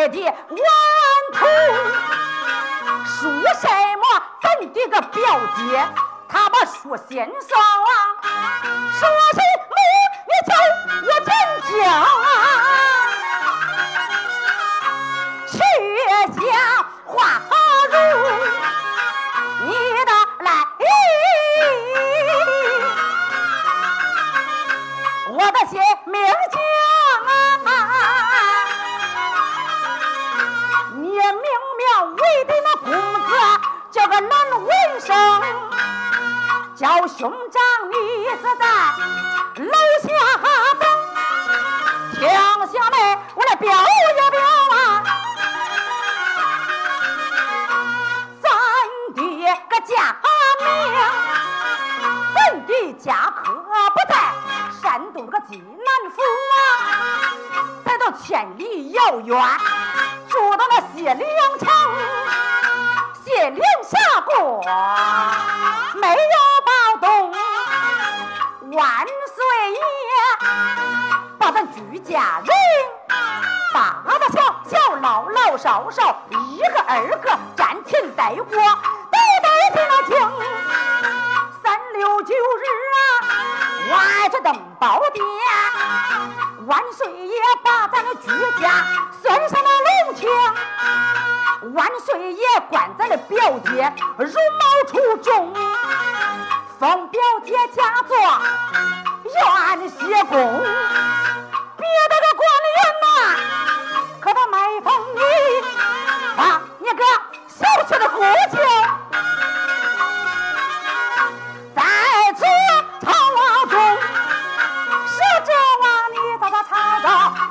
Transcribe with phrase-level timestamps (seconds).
[0.00, 0.32] 我的顽
[1.34, 1.40] 童，
[3.04, 3.20] 说
[3.60, 4.02] 什么
[4.40, 5.20] 咱的个表
[5.58, 5.60] 姐，
[6.26, 7.92] 他把说先上啊，
[8.98, 9.76] 说什么
[10.24, 10.50] 你走，
[11.04, 11.28] 我真
[11.82, 12.49] 讲啊。
[37.08, 37.94] 兄长，你
[38.28, 38.64] 是在
[39.64, 40.08] 楼下
[40.78, 40.82] 等，
[42.14, 42.20] 停
[42.68, 42.96] 下来，
[43.34, 43.74] 我来表一
[44.30, 44.40] 表
[44.70, 45.02] 啊，
[48.42, 48.44] 咱
[49.14, 49.20] 爹
[49.68, 49.92] 个家
[50.60, 50.64] 名，
[52.34, 54.12] 咱的家可不在
[54.80, 56.16] 山东这个济南府
[56.52, 56.56] 啊，
[57.84, 59.36] 咱到千里遥远，
[60.28, 61.68] 住到那谢良城，
[63.24, 64.62] 谢良下过
[65.94, 66.49] 没有？
[68.80, 69.78] 万岁爷
[71.38, 72.48] 把咱举家人
[73.74, 80.16] 大大小小老老少少一个二个沾亲带故都得听那经
[81.62, 82.64] 三六九日
[82.96, 83.00] 啊
[83.92, 85.22] 挖这登宝殿
[86.66, 88.30] 万岁爷把咱的举
[88.62, 88.82] 家
[89.20, 95.52] 算上了隆庆万岁爷管咱的表姐容貌出众
[96.80, 99.98] 送表姐嫁做院外工喜
[101.76, 103.04] 别的个官员呐
[104.18, 105.20] 可他没封你
[106.38, 107.04] 把你个
[107.48, 108.16] 小妾的父
[108.50, 108.58] 亲
[111.76, 111.82] 在
[112.34, 112.46] 此
[113.04, 113.12] 吵
[113.68, 113.78] 中
[115.06, 115.52] 使者
[115.82, 117.06] 望你咋个查着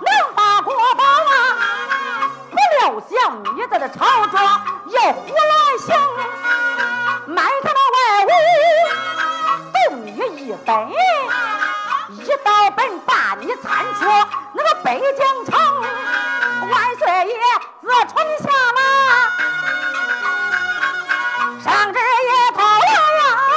[0.00, 1.32] 能把国宝啊
[2.50, 4.41] 不料想你在这朝中
[10.64, 10.72] 北
[12.10, 14.04] 一道门把你参出
[14.52, 15.58] 那个北京城
[16.70, 17.34] 万岁爷
[17.80, 18.80] 自垂下了
[21.64, 23.50] 上旨也讨了啊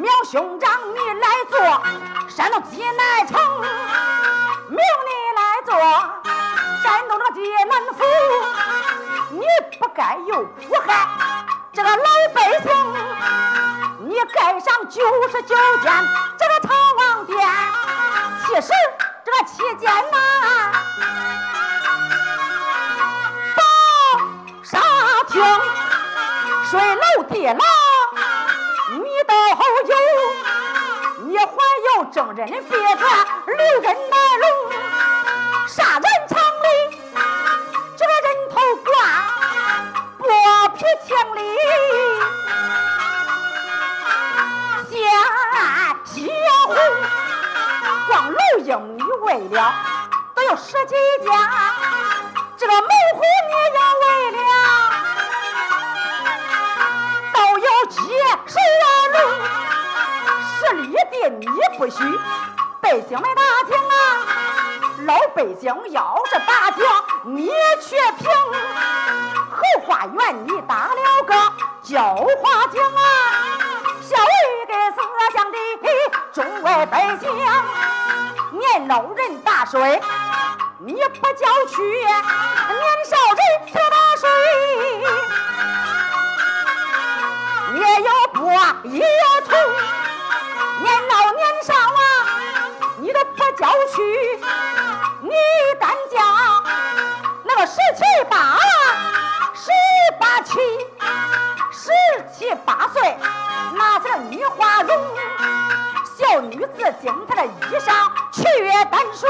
[0.00, 1.54] 苗兄长你来坐
[2.28, 3.40] 山东济南城
[4.68, 5.72] 命你来做
[6.82, 8.02] 山东的济南府
[9.30, 9.44] 你
[9.78, 11.08] 不该有苦害
[11.72, 12.04] 这个老
[12.34, 13.13] 百姓
[14.32, 15.92] 盖上九十九间
[16.38, 17.36] 这个唐王殿，
[18.46, 18.68] 其实
[19.24, 20.16] 这个七间呐、
[20.46, 20.82] 啊，
[24.72, 24.78] 宝
[25.28, 25.42] 厅、
[26.70, 27.62] 水楼、地楼，
[28.92, 29.34] 你都
[29.88, 29.94] 有，
[31.26, 31.44] 你还
[31.96, 34.63] 有正人的别传，六根白龙。
[48.64, 49.74] 就迷为了，
[50.34, 51.30] 都有十几家。
[52.56, 54.42] 这个门虎你也为了，
[57.34, 58.00] 都有几
[58.46, 59.16] 十万路，
[60.48, 61.46] 十里的你
[61.76, 61.98] 不许。
[62.80, 63.92] 北京们大厅啊，
[65.06, 66.86] 老北京要这大听，
[67.24, 67.50] 你
[67.82, 68.30] 却凭
[69.50, 71.34] 后花园你打了个
[71.82, 72.98] 叫花厅啊，
[74.00, 74.96] 小玉给思
[75.34, 75.58] 想的
[76.32, 77.28] 中外北京。
[78.58, 80.00] 年老人打水
[80.78, 82.14] 你不叫去，年
[83.04, 84.28] 少人不打水，
[87.74, 88.52] 也有波
[88.84, 89.52] 也有痛，
[90.82, 92.02] 年老年少啊，
[92.98, 94.40] 你都不叫去，
[95.22, 95.30] 你
[95.80, 96.64] 敢讲
[97.42, 98.56] 那个十七八，
[99.54, 99.70] 十
[100.20, 100.60] 八七，
[101.72, 101.90] 十
[102.32, 103.16] 七八岁，
[103.74, 104.96] 那是女花容，
[106.54, 107.48] 女子经她的衣
[107.80, 107.92] 裳
[108.32, 108.42] 却
[108.84, 109.28] 淡水，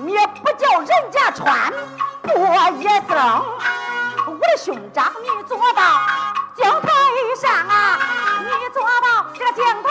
[0.00, 1.72] 你不叫人家穿
[2.20, 2.28] 不
[2.82, 3.44] 也僧，
[4.26, 5.82] 我的兄长你做到
[6.56, 6.88] 讲台
[7.40, 7.98] 上啊，
[8.42, 9.82] 你做到这个讲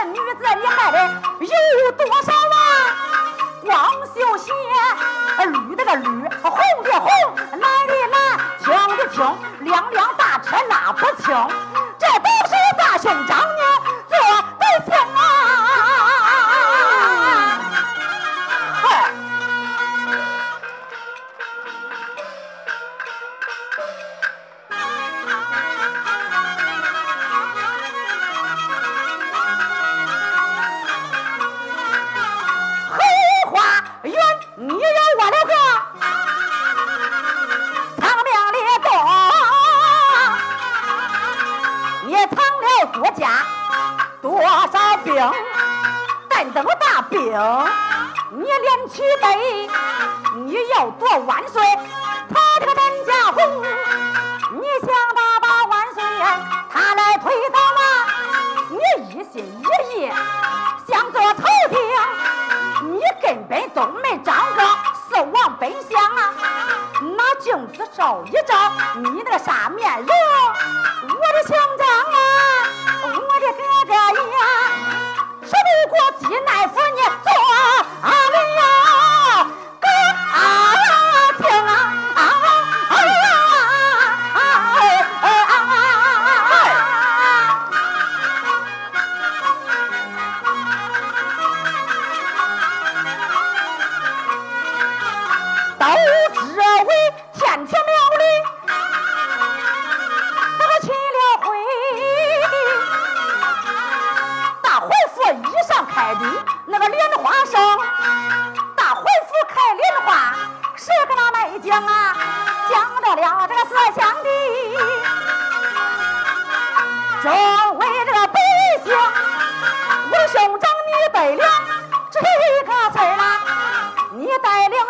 [0.00, 0.96] 这女子你害的
[1.38, 2.56] 有多少啊？
[3.60, 3.70] 光
[4.14, 4.50] 绣鞋，
[5.44, 6.08] 绿的个绿，
[6.42, 6.52] 红
[6.82, 7.10] 的红，
[7.50, 9.22] 蓝的蓝，青的青，
[9.60, 11.36] 两辆大车拉不清，
[42.86, 43.44] 国家
[44.22, 45.14] 多少兵？
[46.28, 47.20] 但等大兵，
[48.30, 49.68] 你连起背，
[50.36, 51.62] 你要夺万岁，
[52.32, 53.62] 他这个单家红，
[54.52, 56.02] 你想他把万岁
[56.72, 57.80] 他来推倒吗？
[58.70, 58.78] 你
[59.08, 60.12] 一心一意
[60.88, 61.78] 想做头顶。
[62.82, 64.62] 你根本都没长个
[65.06, 66.32] 四王本相啊！
[67.00, 70.08] 拿镜子照一照，你那个啥面容，
[71.02, 72.16] 我的兄长啊，
[75.90, 77.59] 过济南府你做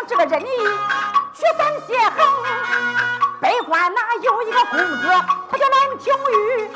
[0.07, 0.45] 这个人义
[1.33, 2.27] 去三协衡，
[3.39, 5.07] 北关那有一个公子，
[5.49, 6.71] 他叫蓝廷玉，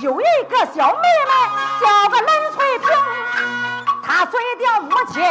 [0.00, 1.32] 有一个小妹妹
[1.80, 2.88] 叫个蓝翠萍，
[4.02, 5.22] 他随着母亲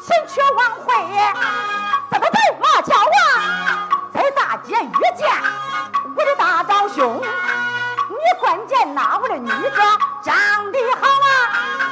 [0.00, 0.94] 前去晚会，
[2.10, 5.28] 怎么走马桥啊，在大街遇见
[6.16, 7.20] 我的大长兄，
[8.08, 9.82] 你关键呐，我的女子
[10.22, 11.28] 长得好啊，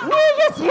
[0.04, 0.70] 你一心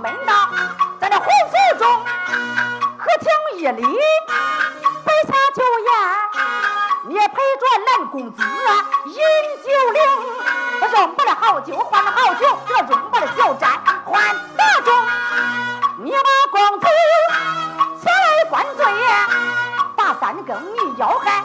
[0.00, 0.48] 门道，
[0.98, 2.04] 在这红府中，
[2.96, 3.28] 客厅
[3.58, 3.82] 一里，
[5.04, 5.90] 摆下酒宴，
[7.10, 8.42] 你陪着蓝公子
[9.04, 9.14] 饮
[9.62, 10.00] 酒令，
[10.90, 14.90] 扔不了好酒换了好酒，这扔不了酒盏换大盅，
[15.98, 16.16] 你把
[16.50, 16.86] 公子
[18.02, 18.86] 前来灌醉。
[19.96, 21.44] 把三更你要害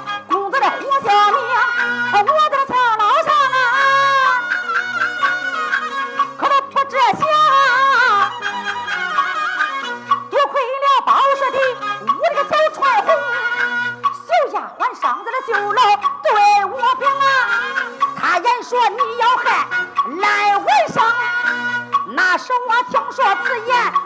[23.15, 24.04] 说此言，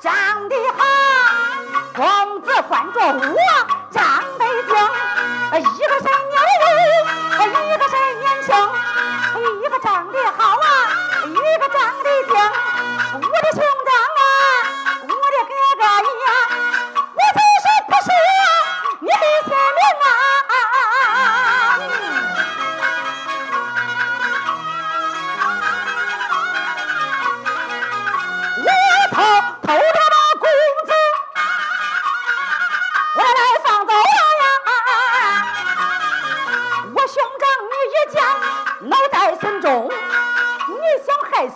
[0.00, 0.84] 长得好
[1.94, 3.79] 公子管着我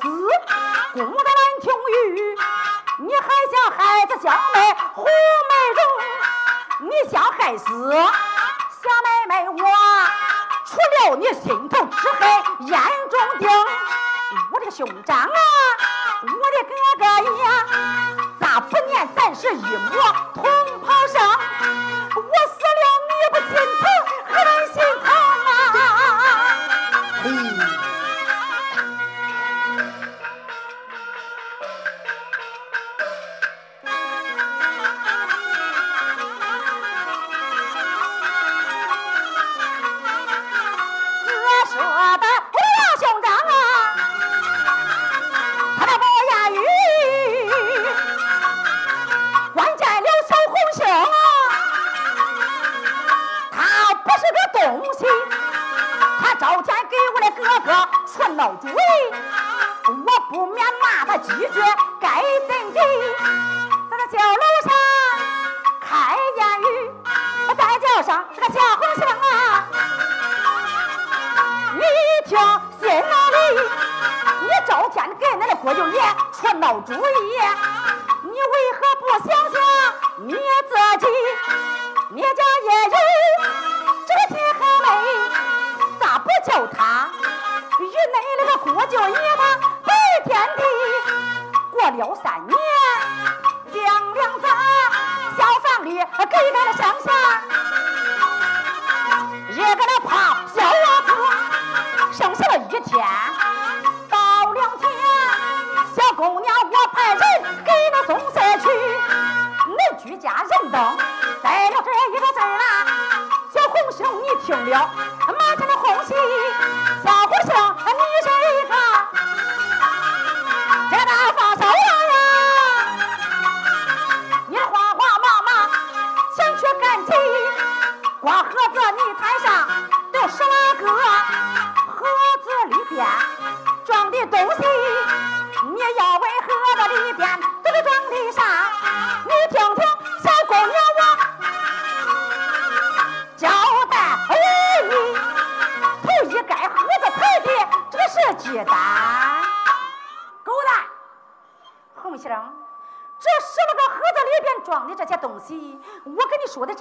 [0.04, 0.10] 死！
[0.92, 1.72] 孤的兰亭
[2.12, 2.36] 玉，
[2.98, 5.80] 你还想害这小妹胡美容？
[6.90, 9.64] 你想害死小妹妹我，
[10.66, 12.70] 除了你心头之，害眼
[13.08, 13.48] 中钉。
[14.52, 15.28] 我的兄长啊，
[16.20, 17.04] 我的哥哥
[17.42, 17.46] 呀，
[18.38, 19.90] 咋不念三十一母
[20.34, 20.44] 同
[20.82, 21.16] 袍生？
[22.14, 23.82] 我死了你不心疼，
[24.26, 24.76] 还能心？
[41.76, 41.80] 我
[42.18, 43.52] 的武林兄长啊
[45.76, 46.56] 他的宝呀玉
[49.52, 50.78] 关键刘小红是
[53.50, 53.58] 他
[53.94, 54.62] 不是个东
[54.94, 55.00] 西
[56.20, 57.68] 他找钱给我的哥哥
[58.06, 58.72] 出了主意
[59.88, 61.60] 我不免骂他几句
[62.00, 62.78] 该怎地
[63.90, 64.44] 怎么小了
[72.94, 73.36] 在哪里？
[74.42, 76.00] 你整天给那的郭舅爷
[76.32, 76.96] 出闹主意。
[78.22, 79.54] 你为何不想想
[80.18, 80.36] 你自
[81.00, 81.06] 己
[82.10, 82.28] 你家
[82.62, 82.96] 也有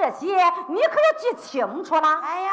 [0.04, 0.36] 这些，
[0.68, 2.20] 你可要记清楚了。
[2.22, 2.53] 哎呀，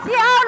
[0.00, 0.41] 别着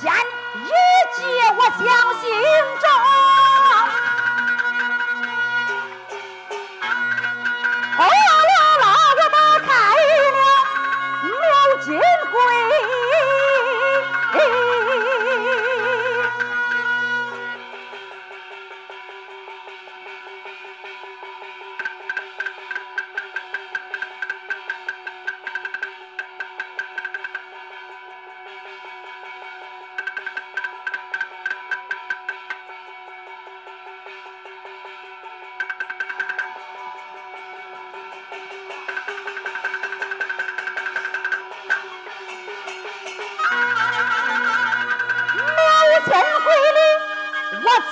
[0.00, 0.12] 间，
[0.54, 0.68] 一
[1.16, 1.80] 见我相
[2.20, 2.30] 心
[2.80, 3.27] 中。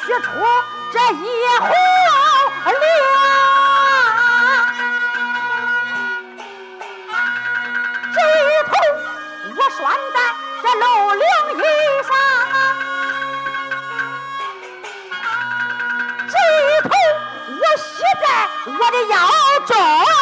[0.06, 0.30] 取出
[0.92, 1.24] 这一
[1.58, 1.68] 红
[2.64, 2.70] 绫，
[8.14, 8.70] 这一头
[9.56, 9.78] 我拴
[10.14, 10.16] 在
[10.62, 11.22] 这楼梁
[12.04, 12.08] 上，
[16.28, 16.88] 这一头
[17.50, 17.84] 我系
[18.22, 18.24] 在
[18.78, 19.14] 我的腰
[19.66, 20.15] 中。